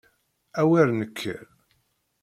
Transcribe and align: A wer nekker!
A 0.61 0.63
wer 0.69 0.87
nekker! 0.99 1.43